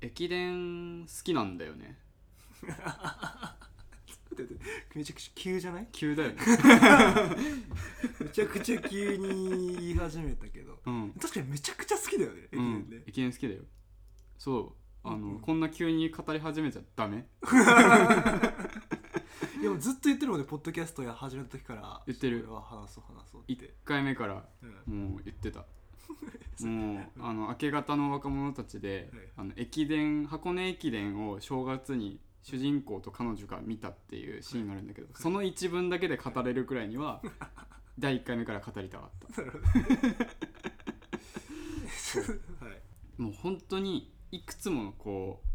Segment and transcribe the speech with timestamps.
[0.00, 1.98] 駅伝好きなんだよね。
[4.94, 5.88] めちゃくちゃ急じゃない？
[5.92, 6.36] 急だよね。
[8.20, 10.78] めちゃくちゃ急に言い始めたけど。
[10.86, 12.88] うん、確かにめちゃくちゃ好きだよね駅うん。
[12.88, 13.62] 伝ね、、駅伝好きだよ。
[14.38, 14.58] そ
[15.04, 15.08] う。
[15.08, 15.40] あの、うんうん。
[15.40, 17.26] こんな急に語り始めちゃダメ。
[19.60, 22.00] でもずっと言ってるもんねポッドキャストや始めた時から。
[22.06, 22.40] 言ってる。
[22.42, 24.48] これは話そう話そうっ1て、回目から
[24.86, 25.10] うん。
[25.10, 25.64] もう言ってた
[26.66, 29.22] もうあの明け方の若者たちで、はい。
[29.36, 37.22] あの駅伝箱根駅伝を正月に主人公と彼女が見たっていうシーンがあるんだけど、その一文だけで語れるくらいには
[37.98, 39.42] 第1回目から語りたかった。
[43.22, 45.48] もう本当にいくつものこう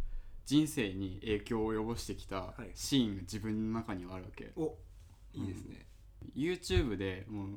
[0.45, 2.71] 人生に影響を及ぼしてきたはい。
[2.75, 4.77] シーンが自分の中にはあるわけ、お
[5.33, 5.87] いいですね、
[6.35, 7.47] YouTube でもう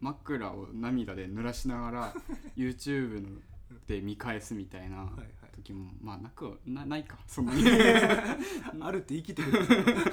[0.00, 2.14] 枕を涙で濡らしながら
[2.56, 3.38] YouTube の
[3.86, 5.26] で見返すみたいなはいはい。
[5.54, 7.62] 時もまあなくはなないかそんなに。
[8.80, 9.48] あるって言い切ってる。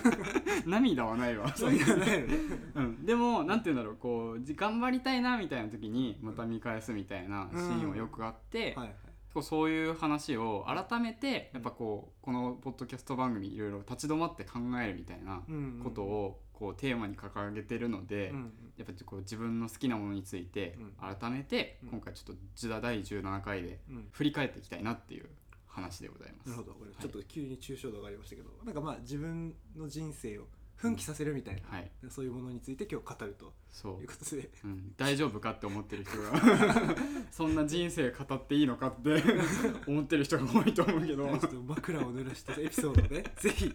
[0.67, 1.47] 涙はないわ。
[1.55, 2.33] そういうのないよね。
[2.75, 8.95] うん、でもなんて言うんだろうこうじ頑張りたいなみたいな時にまた見返すみたいなシーンはよくあって、はいはい。
[9.33, 15.81] こうそういう話を改めてやっぱこうこのポッドキャスト番組いろいろ立ち止まって考えるみたいなうん。
[15.83, 21.15] ことをこうテーマに掲げてるので、うんやっぱこう自分の好きなものについてうん。
[21.15, 21.89] 改めてうん。
[21.89, 24.07] 今回ちょっとジダ第17回でうん。
[24.11, 25.25] 振り返っていきたいなっていう
[25.67, 26.49] 話でございます。
[26.49, 26.75] なるほど。
[26.99, 34.49] ちょっと急に抽象度上がりましたけど、なんかまあ自分の人生を奮起させるみたいな、はい、そういうものについて今日語るとそいうことで。
[34.63, 36.95] う、うん、大丈夫かって思ってる人が
[37.31, 39.21] そんな人生語っていいのかって
[39.87, 41.27] 思ってる人が多いと思うけど。
[41.37, 43.73] ちょっと枕を濡らしたエピソードをねぜひ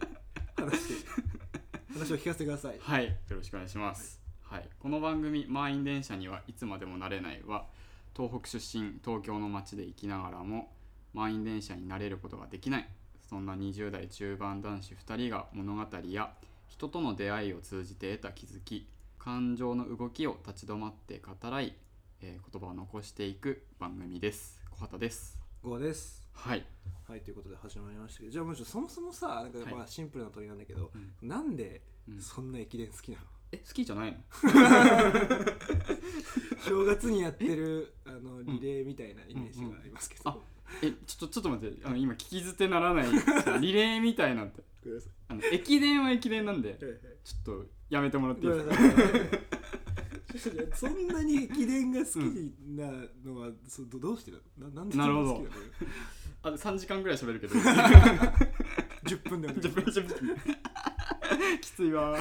[0.56, 1.10] 話して
[1.94, 2.76] 話を聞かせてください。
[2.80, 4.20] はい、よろしくお願いします。
[4.42, 7.66] はい、この番組「満員電車にはいつまでもなれない」は
[8.16, 10.72] 東北出身東京の街で生きながらも
[11.12, 12.88] 満員電車になれることができない
[13.28, 16.34] そんな20代中盤男子2人が物語や
[16.68, 21.74] 人との出会いを通じて得た気づき感情の動きを立ち止まって語らい、
[22.20, 24.60] えー言葉を残していく番組です。
[24.70, 25.38] 小畑です。
[25.62, 26.64] ゴーですはい。
[27.06, 29.74] はいということで始まりましたけどじゃあもうちょっとそもそもさなんかはい。
[29.74, 31.28] まあシンプルな問いなんだけど、うん。
[31.28, 32.20] なんでうん。
[32.20, 34.18] そんな駅伝好きなの、え好きじゃないの？
[36.67, 40.39] 正月にやってるあのリレーみたいなイメージがありますけど、あ
[40.83, 41.86] えちょっとちょっと待って。
[41.86, 43.06] あの今聞き捨てならない
[43.61, 44.52] リレーみたいなんな
[45.01, 46.92] さあの駅伝は駅伝なんでいはい。
[46.92, 48.61] はいちょっとやめてもらっていいで
[50.39, 50.77] すか？
[50.77, 52.16] そんなに駅伝が好き
[52.77, 52.90] な
[53.24, 55.46] のは、そうどどうしてななんで好きなの？
[56.44, 57.55] あ3時間ぐらい喋るけど。
[59.05, 60.36] 10分でお願いし10分10分。
[61.60, 62.16] きついわ。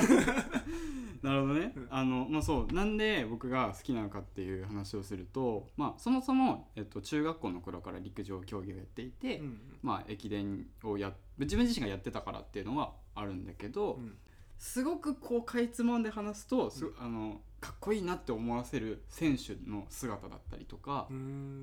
[1.22, 1.88] なるほどね、うん。
[1.90, 2.74] あのまあそう。
[2.74, 9.62] なんで僕が好きなのかっていう話をするとまあそもそも、えっと、中学校の頃から陸上競技をやっていて、うん。
[9.82, 14.18] まあ駅伝をや自分自身がやってたからっていうのはあるんだけど、うん。
[14.58, 21.08] すごくこうかいつまんで話すとす、あのかっこいいなって思わせる選手の姿だったりとか、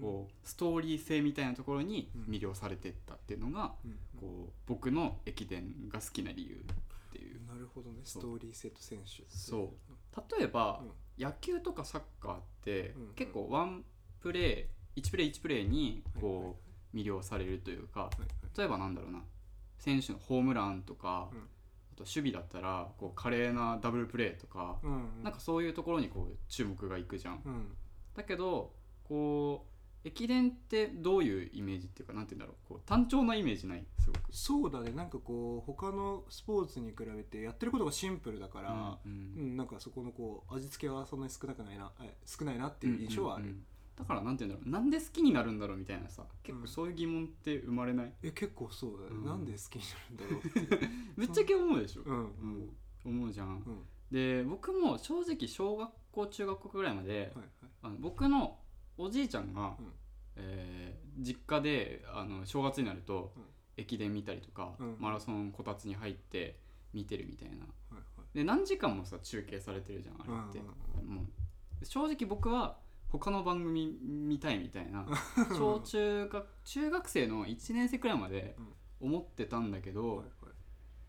[0.00, 2.34] こうストーリー性みたいなところにうん。
[2.34, 3.99] 魅了されてったっていうのが、うん。
[4.19, 7.47] こう僕の駅伝が好きな理由っていう。
[7.47, 8.00] なるほどね。
[8.03, 9.75] ストーリー性と選手そ
[10.38, 11.22] 例えば、うん。
[11.22, 13.15] 野球とかサッカーって、うん。
[13.15, 13.84] 結構ワン
[14.21, 16.56] プレー1プレー1プレーにこ
[16.94, 18.11] う魅了されるというか
[18.56, 19.22] 例えばなんだろうな。
[19.77, 21.28] 選手のホームランとか、
[22.00, 27.43] と守備だったらこう華麗なダブルプレーとか、うんなんかそういうところにこう注目がいくじゃん。
[27.44, 27.77] うん。
[28.15, 28.72] だけど
[29.05, 32.69] こう駅伝ってどういうイメージっていうかなんて言うんだろう。
[32.69, 33.84] こう単調なイメージない？
[33.99, 34.21] すごく。
[34.33, 34.93] そうだね。
[34.93, 39.55] なんかこう他のスポーツに比べてやってることがシンプルだから、ううん。
[39.55, 43.65] んなんかそこのこう味付けはそんなに少なくないなえ少ないなっていう印象はある、うんうんうん
[44.00, 44.72] だからなんて言うんだろう。
[44.72, 46.25] なんで好きになるんだろうみたいなさ。
[46.43, 49.25] 結構そういう疑問って生まれない、え結構そうだね、うん。
[49.27, 50.59] なんで好きになるんだろうって。
[50.59, 52.16] いうぶっちゃけ思うでしょ、うん。
[52.16, 53.83] うん思うじゃん、うん。
[54.11, 57.33] で僕も正直小学校中学校ぐらいまで、はいはい。
[57.83, 58.59] あの僕の
[58.97, 59.93] おじいちゃんが、うん。
[60.37, 63.43] えー実家であの正月になると、うん。
[63.77, 64.97] 駅伝見たりとか、うん。
[64.99, 66.56] マラソンこたつに入って
[66.94, 67.56] 見てるみたいな。
[67.56, 67.61] は
[67.93, 68.00] いは
[68.32, 68.38] い。
[68.38, 70.58] で何時間もさ中継されてるじゃんあれって、
[70.99, 71.14] うん。
[71.14, 71.25] もう。
[71.85, 72.79] 正直僕は
[73.19, 75.07] 他の番組見たいみたいな
[75.57, 78.57] 小中学中学生の1年生くらいまで
[79.01, 80.51] 思ってたんだけど、はいは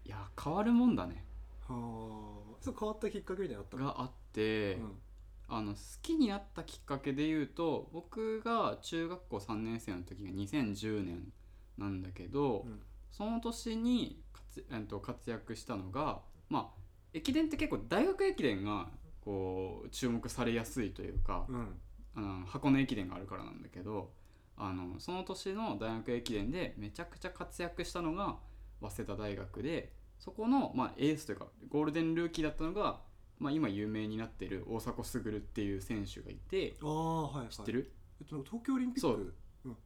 [0.06, 0.08] い。
[0.08, 1.26] いや変わるもんだね。
[1.68, 1.76] は
[2.56, 2.58] あ。
[2.60, 3.86] そう変わったきっかけみたいなのあったの？
[3.86, 5.02] があって、うん。
[5.48, 11.34] あの好きになったきっかけで言うと僕が中学校3年生の時が2010年
[11.78, 12.82] なんだけど、うん。
[13.12, 16.82] その年に活,、えっと、活躍したのがまあ
[17.14, 18.90] 駅伝って結構大学駅伝が
[19.20, 21.82] こう注目されやすいというか、うん
[22.16, 24.12] あの箱根駅伝があるからなんだけど
[24.58, 28.38] あのその年の大学駅伝でめちゃくちゃ活躍したのが
[28.82, 33.00] 早稲田大学でそこの、まあ、エースというかゴールデンルーキーだったのが、
[33.40, 37.92] まあ、今有名になってる大迫傑っていう選手がいてああはい、はい、知ってる、
[38.22, 39.34] えっと、東京オリンピッそクう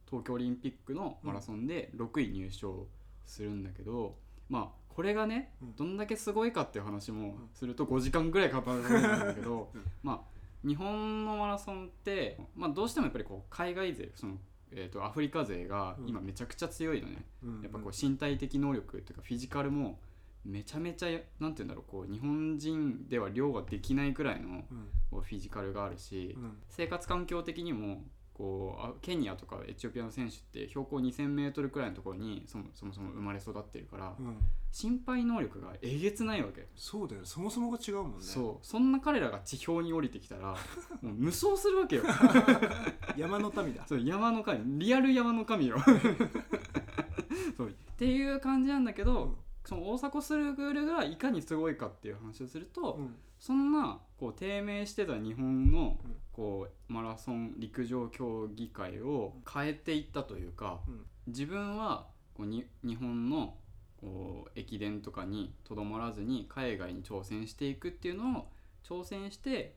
[0.06, 2.86] 東京オリンピックのマラソンで6位入賞
[3.24, 4.16] するんだけど、
[4.48, 5.76] まあこれがねうん。
[5.76, 7.50] どんだけすごいかっていう話もん。
[7.52, 9.84] すると5時間ぐらいかかるんだけど、 うん。
[10.02, 14.34] まあ日本のマラソンって、まあ、どうしてもやっぱりこう海外勢その、
[14.72, 17.62] えー、とアフリカ勢が今めちゃくちゃ強いのね、うん。
[17.62, 19.98] やっぱこう身体的能力っていうかフィジカルも
[20.44, 21.08] めちゃめちゃ
[21.40, 24.62] なんて言うんだろうこう日本人では量ができないくらいの
[25.10, 26.58] フィジカルがあるし、うん。
[26.68, 28.02] 生活環境的にも
[28.36, 34.36] こうあケニアとかエチオピアの選手って標高 2000m くらいのところにそもそも生まれ育ってるから、うん。
[34.70, 37.26] 心配能力がえげつないわけ、そうだよね。
[37.26, 38.16] そもそもが違うもんね。
[38.20, 38.66] そう。
[38.66, 40.54] そんな彼らが地表に降りてきたら
[41.00, 42.02] もう無双するわけよ。
[43.16, 43.86] 山の民だ。
[43.86, 44.80] そう山の神。
[44.80, 45.78] リアル山の神よ。
[47.56, 47.68] そう。
[47.68, 49.36] っていう感じなんだけど、うん。
[49.64, 53.16] その大迫傑がいかにすごいかっていう話をすると、うん。
[53.38, 61.06] そんなこう低迷してた日本のうんこうマラソン陸上競技会を変えていったというかうん。
[61.28, 63.54] 自分はこうに日本の
[64.00, 68.48] こう駅伝とかにとどまらずに海外に挑戦していくっていうのを
[68.86, 69.74] 挑戦して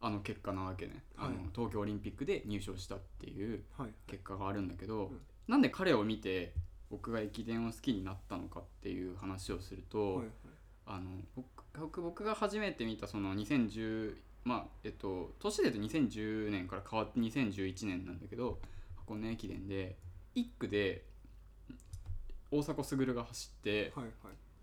[0.00, 1.32] あの結果なわけね、あはい。
[1.34, 3.90] の東京オリンピックで入賞したっていうはい。
[4.06, 6.52] 結果があるんだけど、うんなんで彼を見て
[6.90, 10.28] 僕が駅伝を好きになったのかっていう話をすると、はいはい。
[10.86, 11.46] あの僕
[11.78, 14.16] 僕僕が初めて見たその2010
[14.48, 18.58] まあえっと年で言うと2010年から変わって2011年なんだけど
[18.96, 19.96] 箱根駅伝で
[20.34, 21.04] 1区で
[22.50, 24.14] 大迫傑が走ってはいはい。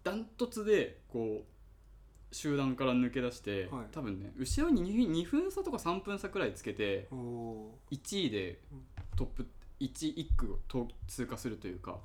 [0.03, 3.85] ダントツでこう集団から抜け出して、はい。
[3.91, 8.81] 多分ね後ろに 2, 2分差とか3分差くらいつけておお1位でうん。
[9.15, 9.47] トップ
[9.79, 11.99] 1, 1区をと通過するというか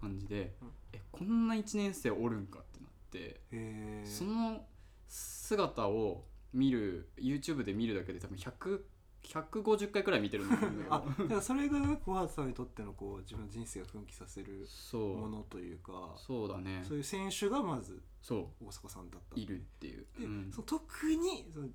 [0.00, 0.68] 感じで、うん。
[0.92, 4.04] えこんな1年生おるんかってなって。
[4.06, 4.64] その
[5.08, 8.80] 姿を見る YouTube で見るだけで多分100
[9.24, 15.30] 150回くらい見てるんだけど だからそれが小畑さんにとってのこう自分の人生を奮起させるもそう。
[15.30, 16.14] のというか。
[16.16, 16.84] そうだね。
[16.86, 19.40] そういう選手がまずそ大迫さんだったう。
[19.40, 20.50] いるっていう、で、うん。
[20.52, 21.68] その特にその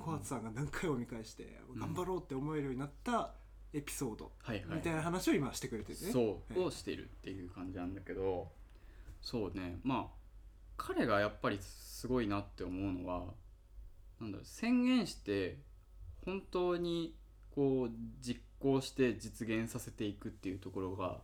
[0.00, 1.78] 小畑さんが何回も見返してうん。
[1.78, 3.34] 頑張ろうって思えるようになった
[3.72, 4.32] エピソード
[4.74, 6.12] みたいな話を今してくれてるね。
[6.12, 8.50] そう、はいをしているっていう感じなんだけど
[9.20, 9.80] そうね。
[9.84, 10.16] まあ
[10.76, 13.32] 彼がやっぱりすごいなって思うのは
[14.20, 15.58] なんだろう宣言して
[16.24, 17.14] 本当に
[17.54, 17.90] こう
[18.20, 21.18] 実行して実現させていくっていうところが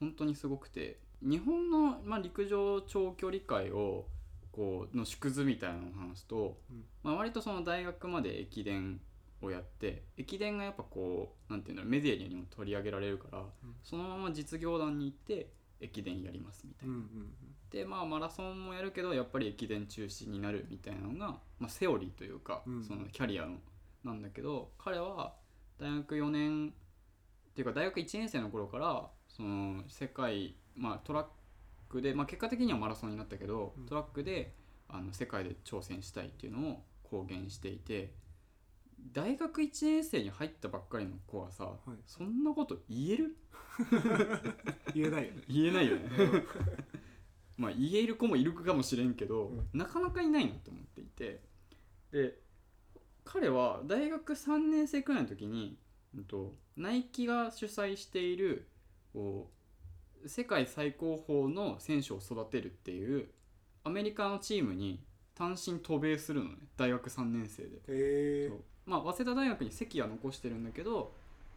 [0.00, 4.06] 本当にすごくて日本の、まあ、陸上長距離界を
[4.50, 6.84] こうの縮図みたいなのを話すと、うん。
[7.02, 9.00] まあ、割とその大学まで駅伝
[9.40, 13.44] をやって駅伝がやっぱこうなんていうんだろうメディアにも取り上げられるから、ん。
[13.82, 15.48] そのまま実業団に行って
[15.82, 16.94] 駅伝やりますみたいな。
[16.94, 17.34] うんうん
[17.70, 22.84] でまあマラソンもやるけどやっぱり駅伝中止になるみたいなのが、まあ、セオリーというか、うん。
[22.84, 23.56] そのキャリアの。
[24.04, 25.36] なんだけど彼は
[25.78, 26.72] 大学4年っ
[27.54, 31.26] ていうか大学1年生の頃からその世界、まあ、トラッ
[31.88, 33.86] クで、まあ、結果的にはマラソンになったけど、うん。
[33.86, 34.54] トラックで
[34.88, 38.12] あの世界で挑戦したいっていうのを公言していて
[39.12, 41.90] 大学1年生に入ったばっかりの子はさ、い。
[42.06, 43.36] そんなこと言える？
[44.94, 45.42] 言えないよね。
[45.48, 46.08] 言えないよね。
[47.56, 51.42] まあ言える子もいるかもしれんけど、うなかなかいないなと思っていて。
[52.10, 52.40] で
[53.24, 55.78] 彼は大学3年生くらいの時に、
[56.14, 58.66] うんと、ナイキが主催している
[60.26, 63.30] 世界最高峰の選手を育てるっていう
[63.84, 65.04] アメリカのチームに
[65.34, 66.68] 単身渡米するのね。
[66.76, 67.76] 大学3年生で。
[67.76, 71.12] へえそうまあ、早稲田大学に席は残してるんだけど、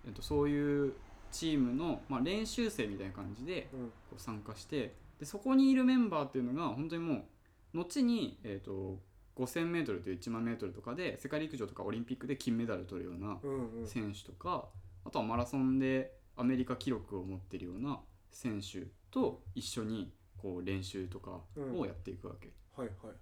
[0.05, 0.94] えっと、そういう
[1.32, 3.79] チームの、まあ、練習生みたいな感じでうん。
[4.10, 7.25] こう参加してでそこにいるメンバーっていうのが本当にも
[7.74, 9.00] う後に、えー、と
[9.38, 13.88] 5000m という1万 m とかで世界陸上とかオリンピックで金メダル取るようなうんうん。
[13.88, 14.65] 選手とか
[15.03, 18.00] あとはマラソンでアメリカ記録を持ってるような
[18.32, 21.39] 選手と一緒にこう練習とか
[21.77, 22.50] をやっていくわけ。
[22.75, 23.15] はいはいはい。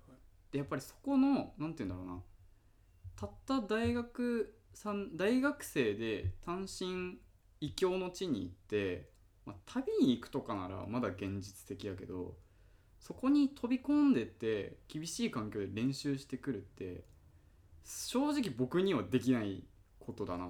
[0.51, 2.21] でやっぱりそこのなんて言うんだろうな
[3.23, 7.17] たった大学さん大学生で単身
[7.61, 9.09] 異教の地に行って、
[9.45, 12.35] まあ、旅に行くとかならまだ現実的やけど
[12.99, 17.03] そこに飛び込んでって厳しい環境で練習してくるって
[17.85, 19.63] 正直僕にはできない
[19.99, 20.49] ことだなっ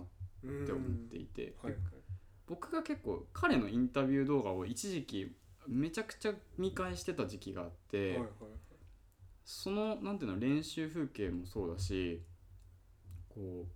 [0.65, 1.81] て思っていて、はいはい。
[2.47, 5.35] 僕が結構彼のインタビュー動画を一時期
[5.67, 8.09] めちゃくちゃ見返してた時期があって。
[8.11, 8.29] はいはい。
[9.45, 12.21] そのなんていうの練習風景もそうだし
[13.33, 13.67] こう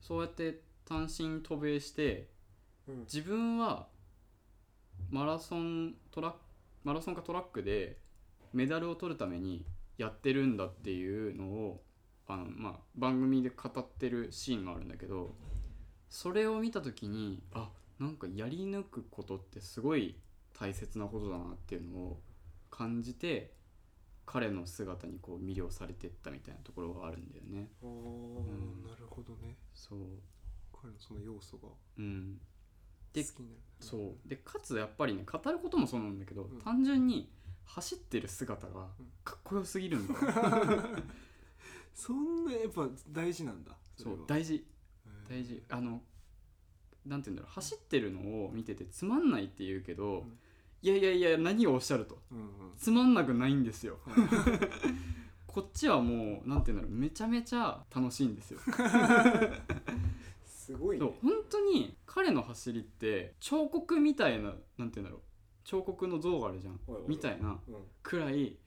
[0.00, 2.28] そうやって単身渡米して
[2.86, 3.00] うん。
[3.00, 3.88] 自分は
[5.10, 6.34] マラソントラッ
[6.84, 7.98] マラソンかトラックで
[8.52, 9.64] メダルを取るために
[9.96, 11.82] やってるんだっていうのを
[12.28, 15.34] あの、まあ、番組で語ってるシーンがあるんだけど
[16.10, 20.16] それを見た時にあなんかやり抜くことってすごい
[20.58, 22.20] 大切なことだなっていうのを
[22.70, 23.53] 感じて
[24.26, 27.70] 彼の姿にこう魅了されてったみたいなところがあるんだよね。
[27.82, 28.82] あーん。
[28.88, 29.56] なるほどね。
[29.74, 29.98] そう。
[30.72, 32.40] 彼のその要素が好うん、
[33.12, 33.60] きでになる。
[33.80, 34.28] そう。
[34.28, 36.58] でかつやっぱりね語ることもそうなんだけど、ん。
[36.62, 37.30] 単純に
[37.64, 39.06] 走ってる姿がうん。
[39.24, 40.20] かっこよすぎるんだよ、
[41.94, 44.66] そんなやっぱ大事なんだそう大事。
[45.28, 45.62] 大事。
[45.68, 46.02] あの
[47.06, 47.52] なんて言うんだろう。
[47.52, 50.38] 走ってるのを見ててつまんないって言うけど、うん
[50.84, 52.18] いやいやいや何をおっしゃると。
[52.30, 52.46] うんうん。
[52.76, 54.00] つまんなくないんですよ。
[54.04, 54.28] はい。
[55.48, 56.90] こっちはもうなんて言うんだろう。
[56.90, 58.60] めちゃめちゃ楽しいんですよ。
[60.44, 61.06] すごいね。
[61.06, 61.14] そう。
[61.22, 65.20] 本当に彼の走りって彫刻みたいななんて言うんだろう。
[65.64, 66.78] 彫刻の像があるじゃん。
[67.08, 67.76] みたいなうん。
[68.02, 68.58] くらい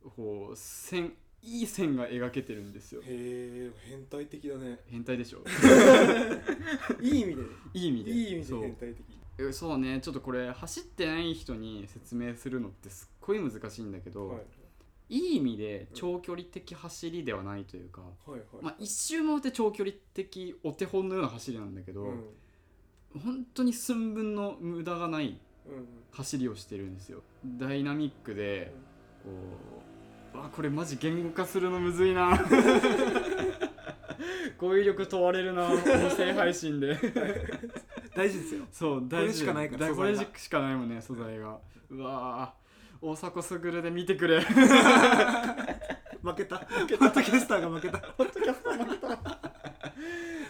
[0.00, 3.02] こう線いい線が描けてるんですよ。
[3.02, 4.80] へえ変態的だね。
[4.86, 5.44] 変態でしょ。
[7.02, 7.42] いい意味で。
[7.74, 8.10] いい意味で。
[8.12, 9.04] いい意味で変態的。
[9.10, 10.00] えそうね。
[10.00, 14.40] ちょっとこれ走ってない人に説明するのってすっごい難しいんだけど、はい。
[15.08, 18.40] い、い意味で長距離的走りではないというか、はいはい。
[18.62, 22.24] まあ、一周回って長距離的お手本のような走りなんだけど、うん。
[23.22, 25.86] 本当に寸分の無駄がないうん。
[26.12, 27.22] 走りをしてるんですよ。
[27.44, 28.72] ダイナミックで
[29.22, 29.30] こ
[30.34, 32.38] うわこれマジ言語化するのむずいな。
[34.58, 35.82] 語彙力問われるな音
[36.16, 36.96] 声配信で
[38.16, 38.64] 大事ですよ。
[38.72, 39.16] そう大事。
[39.20, 41.58] これしかないからだこれしかないもんね素材が。
[41.90, 43.06] うわー。
[43.06, 44.40] 大迫傑で見てくれ。
[46.22, 46.58] 負けた。
[46.58, 48.02] ホットキャスターが負けた。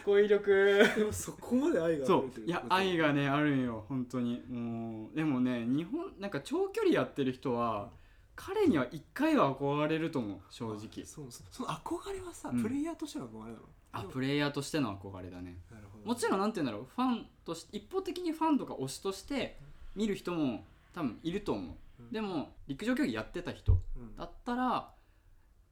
[0.05, 0.85] 語彙力。
[0.95, 4.41] でもそこまで愛がそ溢れてるういや愛がねあるんよ本当に。
[4.49, 7.89] もうでもね日本なんか長距離やってる人は
[8.35, 11.05] 彼には一回は憧れると思う正直。
[11.05, 12.63] そうそその憧れはさ、うん。
[12.63, 13.57] プレイヤーとしての憧れなの？
[13.91, 15.57] あプレイヤーとしての憧れだね。
[15.71, 19.59] なるほどもちろんなんて言うんだろうファンとして一方的にファンとか推しとして
[19.93, 22.11] 見る人も多分いると思う、うん。
[22.11, 24.15] でも陸上競技やってた人うん。
[24.15, 24.89] だったら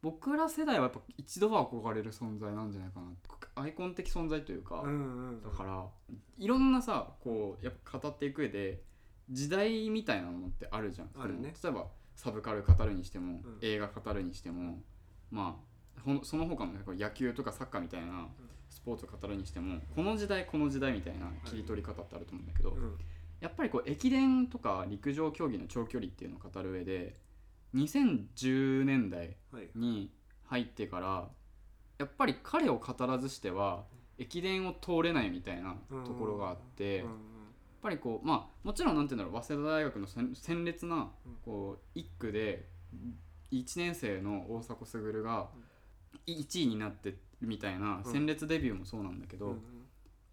[0.02, 3.08] 僕ら世代はやっぱ一度は憧れる存在なんじゃないかな。
[3.64, 4.84] アイコン的存在というか、
[5.44, 5.86] だから
[6.38, 8.82] いろんなさこうやっぱ語っていく上で
[9.32, 11.10] 時代みたいなものってあるじゃん。
[11.18, 11.54] あるね。
[11.64, 13.44] 例えばサブカル語るにしても、ん。
[13.62, 14.80] 映画語るにしても
[15.32, 15.75] まあ
[16.24, 18.28] その他の野球とかサッカーみたいな
[18.70, 22.98] スポーツを語るにしてもこの時代この時代みたいな切り取り方ってあると思うんだけど、うん。
[23.42, 27.16] やっぱりこう駅伝とか陸上競技の長距離っていうのを語る上で
[27.76, 29.70] 2010年代はい。
[29.76, 30.12] に
[30.48, 31.30] 入ってから
[31.98, 33.86] やっぱり彼を語らずしては
[34.18, 35.76] 駅伝を通れないみたいな
[36.06, 37.10] ところがあって、うん
[37.86, 41.12] やっぱりこうまあもちろんなんていうんだろう早稲田大学の鮮鮮烈な
[41.44, 42.68] こう1区で
[43.52, 45.50] 1年生の大迫傑が
[46.28, 48.12] 1位になってるみたいなうん。
[48.12, 49.62] 鮮烈デビューもそうなんだけど、うん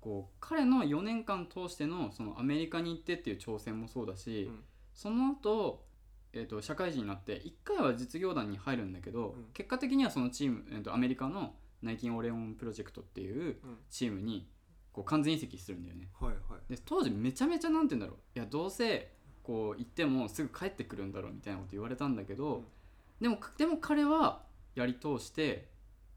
[0.03, 4.65] こう彼の4年間通してのそのアメリカに行ってっていう挑戦もそうだし、うん。
[4.93, 5.85] その後、
[6.33, 9.45] えー、と社会人になって1回は実業団に入るんだけど、うん。
[9.55, 13.79] 結果的にはそのチーム、えー、とアメリカのナイキンオレオンプロジェクトっていううん。
[13.89, 14.49] チームに
[14.93, 16.09] こう完全移籍するんだよね。
[16.21, 16.73] はいはい。
[16.75, 18.39] で当時めちゃめちゃなんて言うんだろう。
[18.39, 19.13] いやどうせ
[19.45, 22.65] こう行ってもすぐ帰ってくるんだろうみたいなこと言われたんだけど、うん。
[23.21, 24.43] でもでも彼は
[24.75, 25.69] やり通して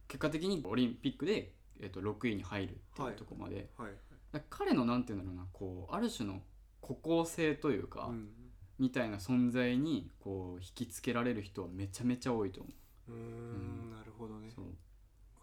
[0.07, 3.91] 結果的にオリンピックで、えー、と6位に入るっていうところまで、はい
[4.31, 6.41] だから彼のなんて言うんだろうなこうある種の
[6.85, 8.29] 孤高性というか、うん。
[8.77, 12.69] みたいな存在にこう引きつけられる人はめちゃめちゃ多いと思
[13.07, 13.11] う。
[13.11, 14.51] うーんなるほどね。
[14.53, 14.65] そう。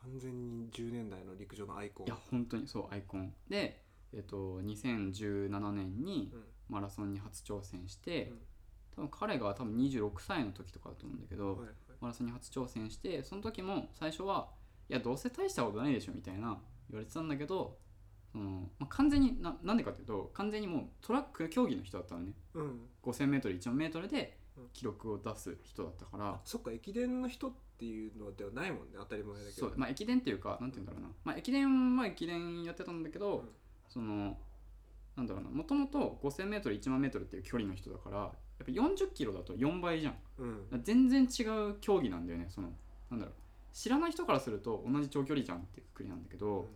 [0.02, 2.06] 完全に10年代の陸上のアイコン。
[2.06, 3.32] いや本当にそうアイコン。
[3.48, 6.44] で、えっと2017年にうん。
[6.68, 8.38] マラソンに初挑戦して、うん。
[8.94, 11.68] 多分彼が多分26歳の時とかだと思うんだけど、はいはい
[12.02, 14.48] マラソンに初挑戦してその時も最初は
[14.90, 16.58] いやどうせ大したことないでしょみたいな
[16.90, 17.78] 言われてたんだけど
[18.32, 22.32] その、まあ、完全にななんでかっていうと完全にもうトラック競技の人だったのね。
[22.54, 22.80] うん。
[23.04, 24.68] 5000m10000 でうん。
[24.72, 29.68] 記録を出す人だったから、そっか駅伝の人っていうのではないもんね当たり前だけど。
[29.68, 33.48] そうまあ駅伝っていうかなんて言うんだろうな、まあ、駅伝は駅伝やってたんだけど、うん。
[33.88, 34.36] その
[35.16, 35.50] なんだろうな。
[35.50, 40.14] もともと 5000m10000 っていう距離の人だからやっぱ40キロだと4倍じゃん。
[40.38, 40.64] うん。
[40.64, 42.46] だから全然違う競技なんだよね。
[42.48, 42.70] その
[43.10, 43.34] なんだろう。
[43.72, 46.68] 知らない人からすると同じ長距離じゃんっていうくくりなんだけど、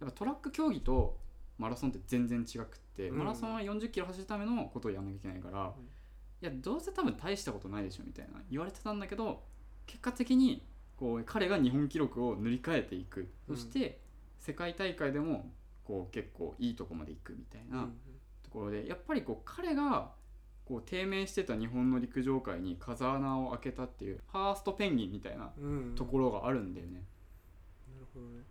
[0.00, 1.18] やっぱトラック競技と
[1.58, 3.18] マラソンって全然違くって、うん。
[3.18, 5.72] マラソンは40キロ走るためのことをやんなきゃいけないから、
[6.42, 9.44] いやどうせ多分大したことないでしょみたいな言われてたんだけど
[9.86, 14.00] 結果的にこう彼が日本記録を塗り替えていく、うんそして
[14.40, 15.52] 世界大会でも
[15.84, 17.92] こう結構いいとこまで行くみたいな、うん
[18.52, 20.10] ころでやっぱりこう彼が
[20.72, 25.94] こう低迷してた日本の陸上界に風穴を開けたっていうファーストペンギンみたいなうん。
[25.94, 26.92] ところがあるんだよね。
[27.94, 28.42] なるほどね。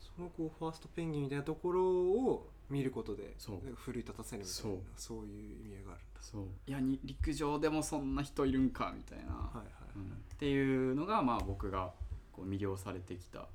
[0.00, 3.36] そのこうファーストペンギンみたいなところを見ることで
[3.76, 4.78] 奮い立たせるみたいなそう。
[4.96, 6.20] そういう意味合いがあるんだ。
[6.22, 6.44] そう。
[6.66, 10.06] いやに陸上でもそんな人いるんかみたいな、はいはい、うんっ
[10.36, 10.90] てい。
[10.90, 11.92] うのがまあ僕が
[12.32, 13.46] こう魅了されてきたうん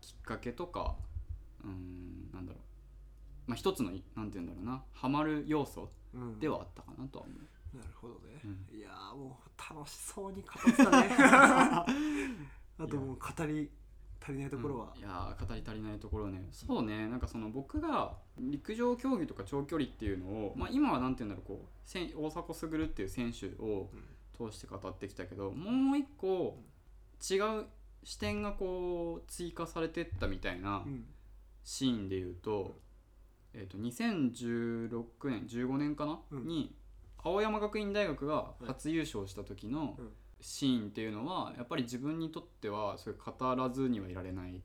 [0.00, 0.94] きっかけとか
[1.64, 2.62] うんなんだろう
[3.48, 4.84] まあ一つのいなんて言うんだろうな。
[4.92, 6.38] ハマる要素うん。
[6.38, 7.76] ではあったかなとは思う。
[7.76, 8.78] なるほどね、うん。
[8.78, 11.08] いやーもう楽しそうに語ってたね。
[12.78, 13.70] あともう語り
[14.20, 14.92] 足りないところは。
[14.94, 16.46] うん、いやー語り足りないところね。
[16.52, 17.08] そうね。
[17.08, 23.90] なんかその僕が陸上競技とか長距離っていうのを、まあ、今はなんて言うんだろうこう大迫傑っていう選手を
[24.36, 26.62] 通して語ってきたけどもう一個
[27.18, 27.66] 違う
[28.04, 31.06] 視点がこう追加されてったみたいなうん。
[31.68, 32.78] シーンで言うと,、
[33.58, 36.46] えー、と2016年15年かな、うん。
[36.46, 36.74] に
[37.22, 40.08] 青山学院大学が初優勝した時のうん。
[40.40, 44.62] シーンっていうのはやっぱり自分にとってはそれ語らずにはいられない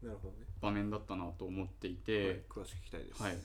[0.00, 3.22] なるほどね、場面だったなと思っていはいて、詳しく聞きたいです。
[3.22, 3.38] はい。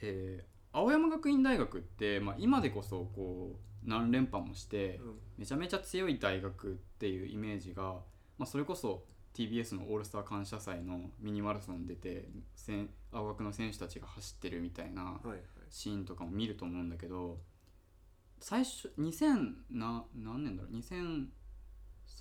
[0.00, 5.18] で青山学院大学って、まあ、今でこそこう何連覇もしてうん。
[5.36, 7.82] めちゃめちゃ強い大学っていうイメージが、
[8.38, 9.04] まあ、それこそ
[9.40, 12.28] TBS のオールスター感謝祭のミニマラソン出て
[13.10, 15.18] 青学の選手たちが走ってるみたいな
[15.70, 17.38] シーンとかも見ると思うんだけど
[18.38, 21.26] 最初2000な何年だろう？2003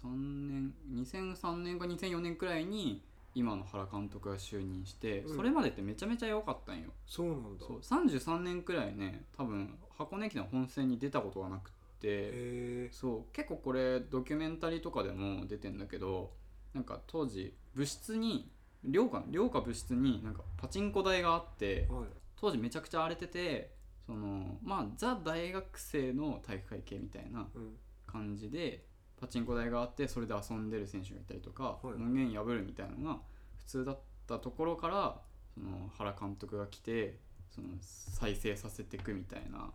[0.05, 3.03] 年2003年か2004年くらいに
[3.35, 5.35] 今の原監督が就任して、うん。
[5.35, 6.89] それまでってめちゃめちゃ良かったんよ。
[7.05, 7.65] そうなんだ。
[7.65, 16.31] そう33年くらいね多分箱根駅伝本戦に出たことがなくってそう結構これドキュメンタリーとかでも出てんだけど
[16.73, 18.51] なんか当時部室に
[18.83, 22.05] 寮か寮か部室になんかパチンコ台があってはい。
[22.39, 23.73] 当時めちゃくちゃ荒れてて
[24.05, 27.77] そのまあザ大学生の体育会系みたいなうん。
[28.07, 28.85] 感じで
[29.21, 31.97] パチンコ台があってそれで遊んでる選手がいたりとか、はい。
[31.99, 33.19] 門限破るみたいなのが
[33.58, 35.21] 普通だったところから
[35.53, 37.19] その原監督が来て
[37.51, 39.69] その再生させていくみたいな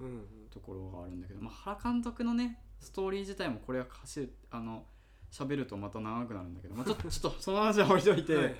[0.50, 4.85] ところがあるんだけど、まあ、原監督のねストーリー自体もこれは走るあの
[5.35, 8.55] 喋るとまた長くなるんだけど、まあ、ちょっと ちょっとその話は置いといて、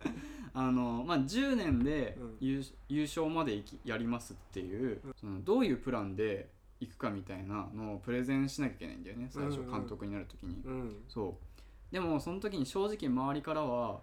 [0.54, 2.36] あのまあ、10年でうん。
[2.40, 5.14] 優,、優勝までいきやりますっていう、うん。
[5.14, 6.48] そのどういうプランで
[6.80, 9.66] 行くかみたいなのをプレゼンしなきゃいけないんだよね最初うん。
[9.66, 10.62] うん監督になる時に。
[10.64, 10.96] うん。
[11.08, 11.92] そう。
[11.92, 14.00] でもその時に正直周りからは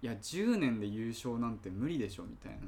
[0.00, 2.66] いや10年で優勝なんて無理でしょみたいな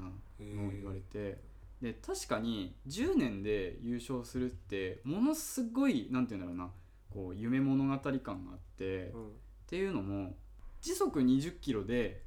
[0.54, 1.38] のを言われて、
[1.80, 6.72] で確かに10年で優勝するってものすごいなんて言うんだろうな
[7.16, 9.32] こう夢物語感があって、っうん。
[9.66, 10.36] ていうのも
[10.80, 12.22] 時速20キロで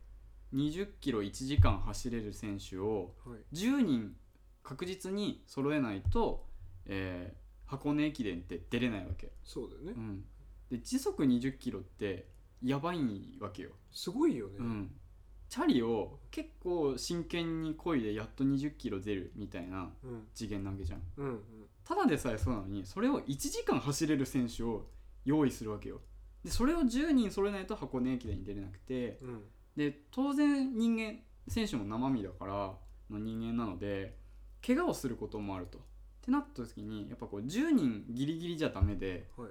[0.53, 3.55] 20キロ1時間走れる選手をはい。
[3.55, 4.15] 10人
[4.63, 6.45] 確実に揃えないと、
[6.85, 9.93] えー箱根駅伝って出れないわけ、そうだよね。
[9.95, 10.25] うん、
[10.71, 12.27] で時速20キロって
[12.63, 12.99] やばい
[13.39, 14.55] わけよ、すごいよね。
[14.57, 14.91] うん、
[15.49, 20.27] チャリを結構真剣に漕いでやっと20キロ出るみたいなうん。
[20.33, 21.01] 次元なわけじゃん。
[21.17, 21.41] うんうん。
[21.83, 24.85] ただでさえそうなのにそれを1時間走れる選手を
[25.25, 26.01] 用意するわけよ。
[26.43, 29.41] でそれを10人揃えないと箱根駅伝に出れなくてうん。
[29.75, 32.53] で当然人間選手も生身だから
[33.09, 34.15] の人間なので
[34.65, 35.79] 怪我をすることもあると。
[35.79, 35.81] っ
[36.21, 39.49] てなった時にやっぱこう10人ギリギリじゃダメではい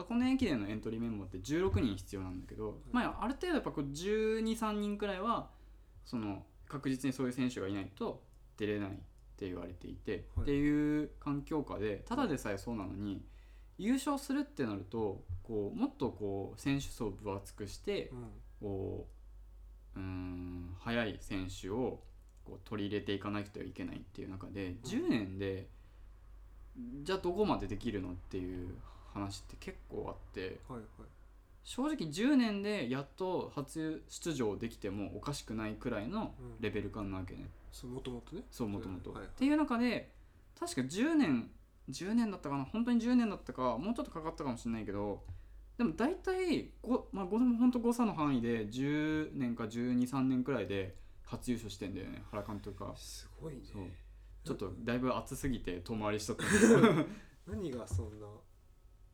[0.00, 5.50] 箱根駅伝のエントリーメンバーって16人必要なんだけど、まあ、ある程度やっぱこう123人くらいは
[6.04, 8.22] その確実にそういう選手がいないと
[8.56, 8.92] 出れないっ
[9.36, 10.42] て言われていて、はい。
[10.42, 13.22] っていう環境下でただでさえそうなのに
[13.78, 18.28] 優勝するってなるとこうもっとこう選手層を分厚くしてうん。
[18.60, 19.08] こ
[19.96, 22.02] ううーん速い選手を
[22.44, 25.68] こう取り入れていかなくてはいけないっていう中で10年で
[27.02, 28.74] じゃあどこまでできるのっていう
[29.12, 30.84] 話って結構あってはいはい。
[31.62, 36.60] 正直10年でやっと初出場できてもおかしくないくらいのうん。
[36.60, 37.48] レベル感なわけね。
[37.72, 38.42] そうもともとね。
[38.50, 39.10] そうもともと。
[39.12, 40.10] っていう中で
[40.58, 41.50] 確か10年
[41.90, 42.64] 10年だったかな？
[42.64, 45.22] 本当に10年だったかもうちょっとかかったかもしれないけど
[45.78, 50.94] でも大体ごまあご本当誤差の範囲で10年か123年くらいで
[51.24, 52.94] 初優勝してんだよね原監督が。
[52.96, 53.60] すごいね。
[54.44, 56.44] ちょっとだいぶ熱すぎて遠回りしちゃった
[57.52, 58.26] 何がそんな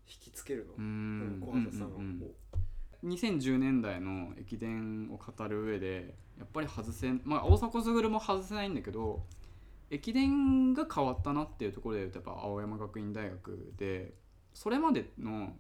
[0.09, 1.47] 引きつけるの？
[1.47, 2.23] 小畑さんをうんうん
[3.05, 3.11] うん。
[3.11, 9.23] 2010年代の駅伝を語る上でやっぱり外せんまあ大迫傑も外せないんだけど
[9.91, 14.15] 駅伝が変わったなっていうところで言うとやっぱ青山学院大学で
[14.55, 15.53] それまでの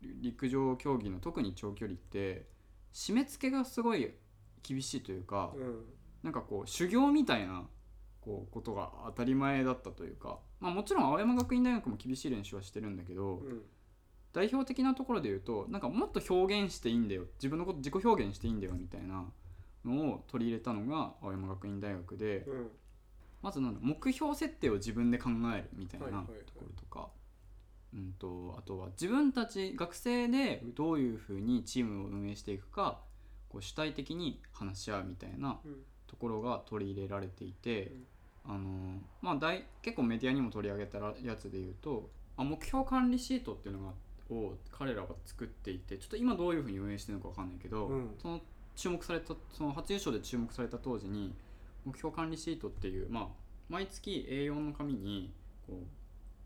[0.00, 2.46] 陸上競技の特に長距離って
[2.94, 4.14] 締め付けがすごい
[4.62, 5.84] 厳しいというか、うん。
[6.22, 7.64] なんかこう修行みたいな
[8.20, 13.62] こうことが当たり前だったというか、まあ、もちろん青山学院大学も厳しい練習はしてるんだけど、うん
[14.32, 17.24] 代表的なところで言うとなんかもっと表現していいんだよ。
[17.36, 19.24] 自分のこと自己表現していいんだよみたいな
[19.84, 22.70] のを取り入れたのが青山学院大学でうん。
[23.40, 27.08] まずなんだ目標設定を自分で考えるみたいなところとか、
[27.94, 32.98] うん、とあとは自分たち学生でどういうふうにチームを運営していくか
[33.48, 35.76] こう主体的に話し合うみたいなうん。
[36.08, 37.92] ところが取り入れられていて、
[38.44, 43.92] あのまあ大結構メディアにも取り上げたやつで言うとあ目標管理シートっていうのが
[44.30, 48.14] を彼らが作っていてちょっと今どういうふうに運営してるのか分かんないけど、うん。
[48.20, 48.40] その
[48.76, 51.34] 注目されたその初優勝で注目された当時に
[51.84, 53.26] 目標管理シートっていう、まあ、
[53.68, 55.32] 毎月 A4 の紙に
[55.66, 55.82] こ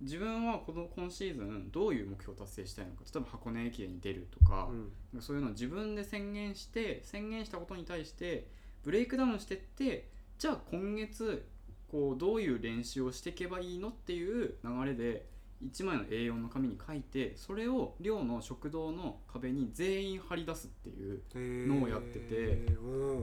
[0.00, 4.68] う自分はこの今シーズンどういう目標を達成したいのか例えば箱根駅伝に出るとか、
[5.12, 5.20] うん。
[5.20, 8.48] そういうのを自分で宣言して宣言したことに対して
[8.82, 11.46] ブレイクダウンしてってじゃあ今月
[11.90, 15.26] こうどういう練習をしていけばいいのっていう流れで
[15.64, 22.66] 1枚の A4 の紙に書いてそれを寮の食堂の壁に全員貼り出すっていうのをやってて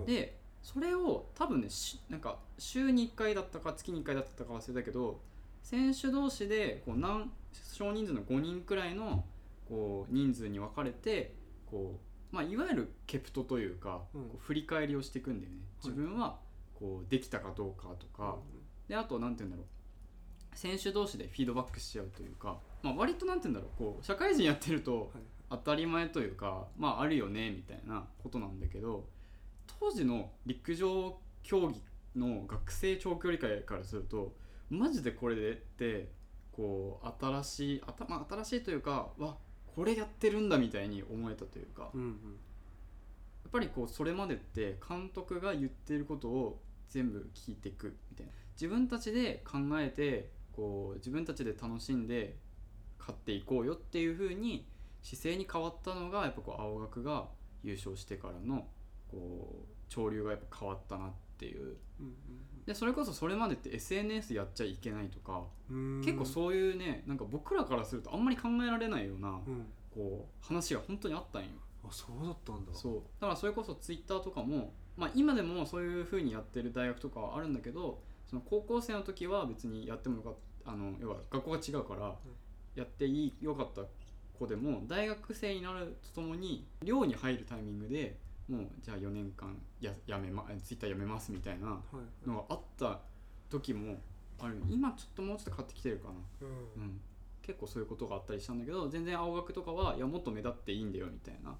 [0.05, 5.21] でそれを多分ねしなんか週に1回だったか月に1回だったか忘れたけど
[5.63, 7.31] 選手同士でこう何
[7.73, 9.25] 少人数の5人くらいの
[9.67, 11.33] こう人数に分かれて
[11.69, 11.99] こ
[12.31, 14.21] う、まあ、いわゆるケプトというか、うん。
[14.23, 15.59] こう振り返りをしていくんだよね。
[15.83, 16.39] 自分は
[16.73, 18.37] こうできたかどうかとか、
[18.87, 19.65] であと何て言うんだろう
[20.53, 25.23] 選手同士でフィードバックし合うというか、まあ、割と何て言うんだろうこう社会人やってると、はい。
[25.51, 29.07] 当たり前というかまああるよねみたいなことなんだけど
[29.79, 31.81] 当時の陸上競技
[32.15, 34.35] の学生長距離界からすると
[34.69, 36.11] マジでこれでって
[36.51, 39.37] こう新しいあた、まあ、新しいというかわ
[39.75, 42.39] これやってるんだみたいに思えたというかやうんうん。
[43.47, 48.31] っぱりこうそれまでって監督が言ってることを全部聞いていくみたいな。
[48.53, 52.37] 自分たちで考えてこう自分たちで楽しんで
[52.99, 54.67] 勝っていこうよっていう風に
[55.01, 57.27] 姿勢に変わったのがやっぱこう青学が
[57.63, 58.67] 優勝してからの
[59.09, 61.77] こう潮流がやっぱ変わったなっていう。
[61.99, 62.13] うん
[62.65, 65.41] でそれこそそれまでって SNS やっちゃいけないとか
[66.05, 69.65] 結構そういうねなんか僕らからするとあんまり考えられないようなうん。
[69.91, 71.47] こう話が本当にあったんよ。
[71.83, 72.73] あそうだったんだ。
[72.73, 72.93] そう。
[73.19, 80.71] だからそれこそツイッターとかも、まあ、今でもそういう風にやってる大学とかはあるんだけどその高校生の時は別にやってもよかった。
[80.71, 82.13] あの要は学校が違うから
[82.75, 83.81] やっていいよかった
[84.37, 91.79] 子でも大学生になるとともに寮に入るタイミングでもうじゃあ4年間ややめまツイッターやめますみたいなは
[92.25, 92.99] いのがあった
[93.49, 93.97] 時も
[94.39, 96.13] ある今ちょっともうちょっと変わってきてるかな。
[96.41, 96.83] うん。
[96.83, 97.01] うん、
[97.41, 101.55] 結構そういうことがあったりしたんだけど全然青学とかはいやもっと目立っていいんだよみたいな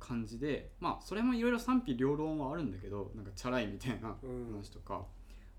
[0.00, 4.52] 感じでまあそれもいろいろ賛否両論はあるんだけどなんかチャラいみたいなうん。
[4.52, 5.04] 話とか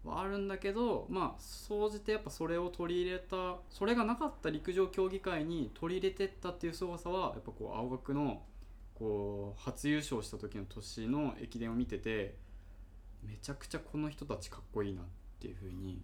[0.03, 8.41] はあるんだけどまあ総じてやっぱそれを取り入れたそれがなかった陸上競技会に取り入れてったっていう凄さはやっぱこう青学の
[8.95, 12.35] こう初優勝した時の年の駅伝を見てて
[13.23, 15.05] めちゃくちゃこの人たちかっこいいなっ
[15.39, 16.01] ていうふうに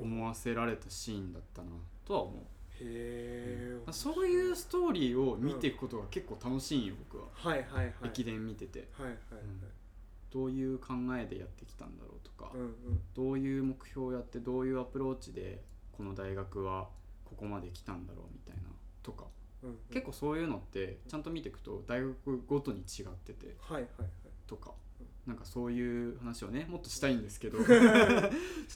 [0.00, 0.12] うん。
[0.16, 1.70] 思わせられたシーンだったな
[2.04, 2.42] とは思う。
[2.80, 7.94] へえそういうストーリーを見ていくことが結構楽しいんよ僕は、はいはいはい。
[8.04, 8.88] 駅伝見てて。
[8.92, 9.81] はいはいはい
[10.32, 13.00] どういう考えでやってきたんだろうとか、うんうん。
[13.14, 16.88] どういう目標をやってどういうアプローチでこの大学は
[17.24, 18.70] ここまで来たんだろうみたいな
[19.02, 19.26] とか。
[19.62, 19.76] うんうん。
[19.92, 24.08] 結構そういうのってちゃんと見ていくと大学ごとに違っててはいはいはい。
[24.46, 24.72] とか。
[25.26, 28.30] なんかそういう話をねもっとしたいんですけど ちょっ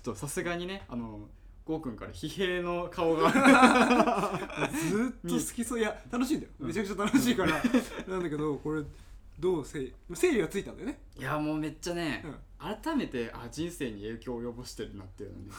[0.05, 1.29] とさすがにねあの
[1.65, 3.33] ゴーくんから疲弊の顔が
[4.71, 5.81] ずーっと好きそう。
[5.81, 6.53] いや楽しいんだよ。
[6.61, 6.67] うん。
[6.69, 7.61] めちゃくちゃ楽しいから。
[8.07, 8.85] なんだけどこれ
[9.39, 10.99] どう整理整理がついたんだよね。
[11.19, 12.37] いやもうめっちゃね、うん。
[12.83, 15.51] 改めてあ人生に影響を及ぼしてるなっていうのね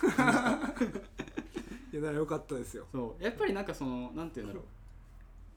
[1.93, 2.87] いやだからよかったですよ。
[2.91, 3.23] そう。
[3.23, 4.63] やっぱりなんかそのなんていうんだろう。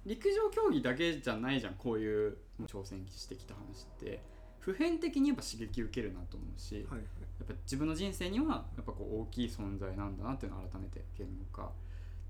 [0.07, 4.21] 陸上競技だけじゃないじゃんこういう挑戦してきた話って。
[4.61, 7.01] 普遍的にやっぱ刺激受けるなと思うし、はいはい。
[7.01, 7.05] や
[7.45, 11.73] っぱ自分の人生にはやっぱこう大きい存在なんだなっていうのを改めて言語化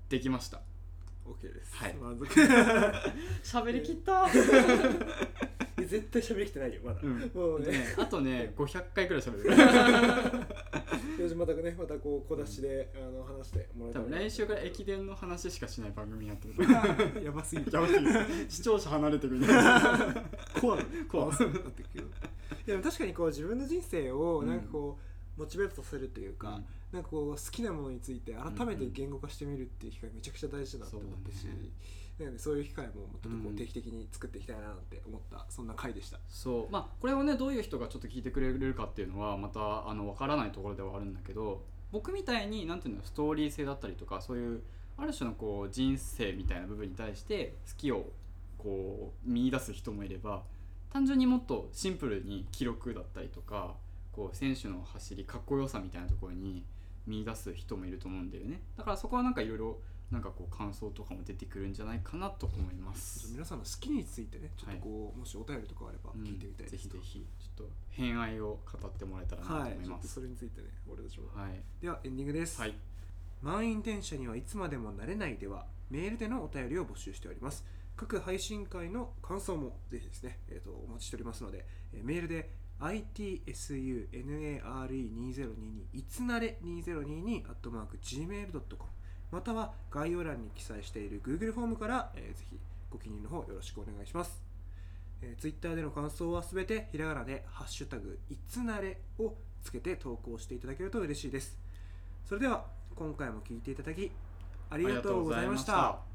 [0.07, 0.61] できました。
[1.25, 1.75] OK です。
[1.75, 1.95] はい。
[3.43, 4.27] 喋りきった
[5.77, 6.99] 絶対喋りきてないよまだ。
[7.03, 7.31] うん。
[7.33, 7.65] もうね。
[7.65, 9.49] でねあとね500回くらい喋る。
[11.21, 16.55] よしまたねまたこう小出しであの話してもらえた多ら分来週から駅伝の話しかしない番組になってる。
[17.23, 17.71] やばすぎる。
[17.71, 18.11] やばすぎる。
[18.49, 19.39] 視聴者離れてくる。
[19.41, 19.47] な
[20.59, 21.37] コアなコアなっ
[21.71, 22.03] てくる
[22.67, 24.97] いやでも確かにこう自分の人生をなんかこ
[25.37, 26.65] う、モチベートさせるというか、うん。
[26.91, 31.69] なんかこう好きなものについて改めて言語化してみるっていう機会めちゃくちゃ大事だなって思ったし、そうだね
[32.19, 36.19] なのでそういう機会もちょっとこううん定期的に作っていきたいなって思った、そんな回でした。
[36.29, 36.71] そう。
[36.71, 44.61] まあこれをねどういう人がちょっと聞いてくれるかっていうのはまたあの分からないところではあるんだけど僕みたいになんていうのストーリー性だったりとかそういう
[44.97, 48.05] ある種のこう人生みたいな部分に対して好きを
[48.57, 50.43] こう見出す人もいれば
[50.93, 53.75] 単純にもっとシンプルに記録だったりとか
[54.11, 56.63] こう選手の走りかっこよさみたいなところに
[57.07, 58.61] 見出す人もいると思うんだよね。
[58.77, 59.79] だからそこはなんかいろいろ
[60.11, 63.31] なんかこう感想とかも出てくるんじゃないかなと思います。
[63.31, 70.09] 皆さんの好きについてねちょっとこう、もしお便りとかあれば聞いてみたいうんです、ぜひぜひちょっと偏愛を語ってもらえたらなと思います。
[70.09, 72.75] それについてね俺たちも、はい、ではエンディングです、はい、
[73.41, 77.63] 満員電車にはいつまでもなれないではメールでのお便りを募集しております。
[77.95, 82.49] 各配信会の感想もぜひですね、えー、とお待ちしておりますので、えーメールで
[82.81, 85.53] itsunare2022
[85.93, 88.89] いつなれ2022アットマーク gmail.com
[89.31, 92.59] または概要欄に記載している Google フォームから、えーぜひ
[92.91, 94.43] ご記入の方よろしくお願いします、
[95.21, 101.57] えー、Twitter での感想はすべてひらがなで「ハッシュタグいつなれ」をつけて投稿していただけると嬉しいです。
[102.25, 102.65] それでは
[102.95, 104.11] 今回も聴いていただき
[104.69, 106.10] ありがとうございました。